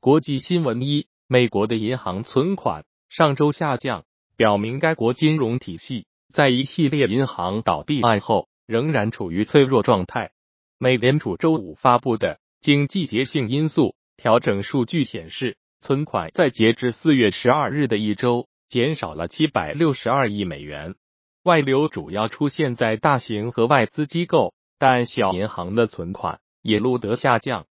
[0.00, 4.04] 国际新闻一：美国的银行存款上周下降，
[4.36, 10.30] 表明该国金融体系在一系列银行倒闭案后仍然处于脆弱状态。
[10.78, 20.94] 美联储周五发布的经季节性因素调整数据显示，存款在截至四月十二日的一周减少了七百六十二亿美元。
[21.42, 27.66] 外流主要出现在大型和外资机构，但小银行的存款也录得下降。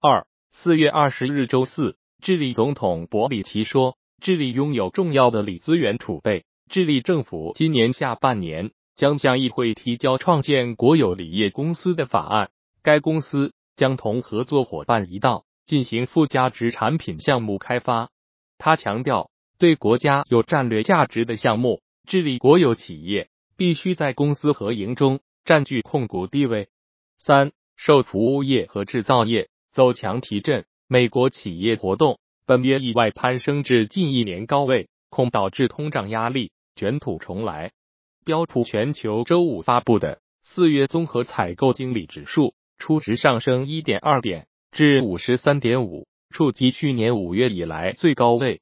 [0.00, 6.44] 二四月二十日周四，智利总统博里奇说，智利拥有重要的锂资源储备。
[6.68, 12.50] 智利政府今年下半年将向议会提交创建国有锂业公司的法案，
[12.82, 18.10] 该公司将同合作伙伴一道进行附加值产品项目开发。
[18.58, 26.68] 他强调，对国家有战略价值的项目，智利国有企业必须在公司合营中占据控股地位。
[27.18, 29.48] 三，受服务业和制造业。
[29.72, 37.72] 走强提振，美国企业活动本月意外攀升至近一年高位，恐导致通胀压力卷土重来。
[38.22, 48.60] 标普全球周五发布的四月综合采购经理指数初值上升一点二点，至五十三点五，触及去年五月以来最高位。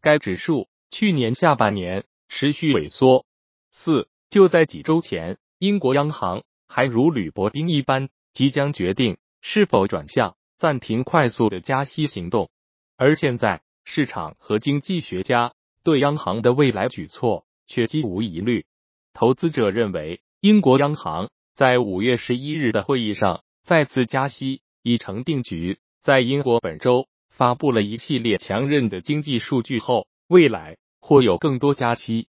[0.00, 3.26] 该指数去年下半年持续萎缩。
[3.72, 10.36] 四就在几周前，英国央行还如履薄冰一般，即将决定是否转向。
[10.58, 12.50] 暂停快速的加息行动，
[12.96, 15.52] 而现在市场和经济学家
[15.82, 18.64] 对央行的未来举措却几无疑虑。
[19.12, 25.78] 投资者认为，英国央行在五月十一日的会议上再次加息已成定局。
[26.02, 32.28] 在英国本周发布了一系列强韧的经济数据后，未来或有更多加息。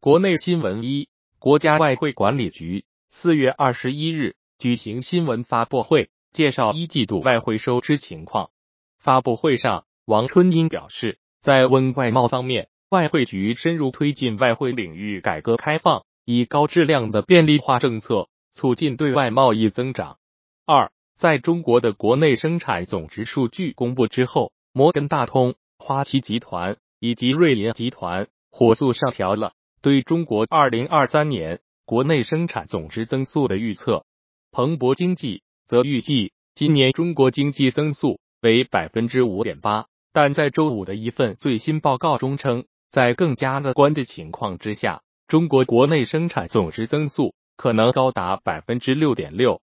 [0.00, 1.08] 国内新闻一：
[1.38, 6.10] 国家外汇管理局四月二十一日举行新闻发布会。
[6.34, 8.50] 介绍一季度外汇收支情况。
[8.98, 20.18] 发布会上，王春英表示，在温外贸方面，外汇局深入推进外汇领域改革开放，以高质量的便利化政策促进对外贸易增长。
[20.66, 29.52] 二，在中国的国内生产总值数据公布之后，摩根大通、花旗集团以及瑞银集团火速上调了
[29.82, 34.04] 对中国二零二三年国内生产总值增速的预测。
[34.50, 35.44] 彭博经济。
[35.66, 49.60] 则预计今年中国经济增速为百分之五点八，但在周五的一份最新报告中称，在更加乐观的情况之下，中国国内生产总值增速可能高达百分之六点六。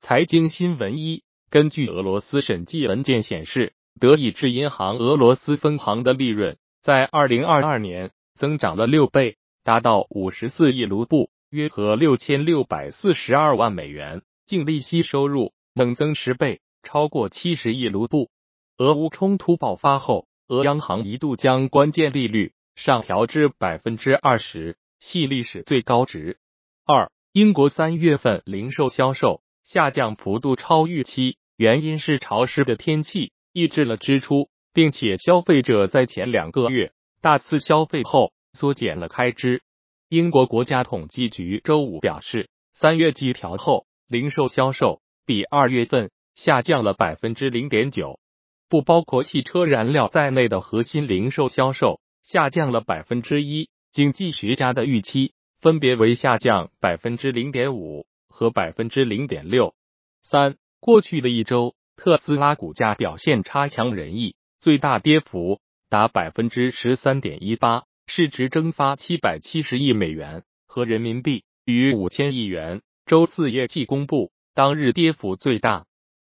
[0.00, 14.20] 财经新闻一：根据俄罗斯审计文件显示，德意志银行俄罗斯分行的利润在二零二二年增长了六倍，达到五十四亿卢布，约合六千六百四十二万美元。
[14.46, 18.30] 净利息收入猛增十倍，超过七十亿卢布。
[18.76, 26.38] 俄乌冲突爆发后，俄央行一度将关键利率上调至百分之二十，系历史最高值。
[26.84, 39.62] 二，英国三月份零售销售下降幅度超预期，原因是潮湿的天气抑制了支出，并且消费者在前两个月大肆消费后缩减了开支。
[40.10, 43.86] 英国国家统计局周五表示，三月季调后。
[44.14, 48.20] 零售销售比二月份下降了百分之零点九，
[48.68, 53.70] 不包括汽车燃料在内的核心零售销售下降了百分之一。
[53.90, 59.74] 经济学家的预期分别为下降百分之零点五和百分之零点六。
[60.22, 65.60] 三，过去的一周，特斯拉股价表现差强人意，最大跌幅
[65.90, 72.80] 达百分之十三点一八，市值蒸发七百七十亿美元，和人民币逾五千亿元。
[73.06, 75.84] 周四业绩公布，当日跌幅最大。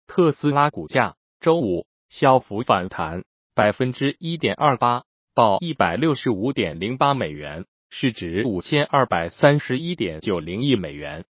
[0.07, 5.05] 特斯拉股价周五小幅反弹百分之一点二八，
[5.35, 11.25] 报一百六十五点零八美元，市值五千二百三十一点九零亿美元。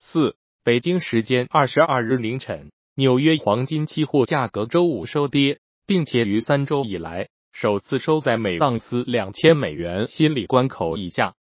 [0.00, 11.34] 四，北京时间二十二日凌晨，纽约黄金期货价格周五收跌，并且于三周以来首次收在每盎司两千美元心理关口以下。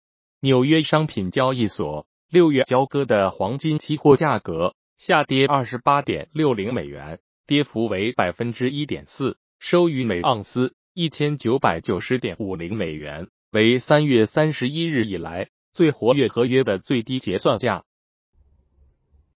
[0.41, 2.07] 纽约商品交易所。
[2.37, 17.85] 六月交割的黄金期货价格下跌二十八点六零美元，跌幅为百分之一点四，收于每盎司一千九百九十点五零美元，为三月三十一日以来最活跃合约的最低结算价。